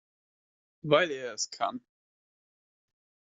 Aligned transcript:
Weil 0.81 1.11
er 1.11 1.33
es 1.35 1.51
kann. 1.51 1.85